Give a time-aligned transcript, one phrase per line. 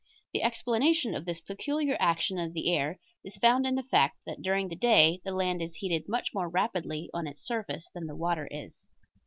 [0.33, 4.41] The explanation of this peculiar action of the air is found in the fact that
[4.41, 8.15] during the day the land is heated much more rapidly on its surface than the
[8.15, 8.87] water is.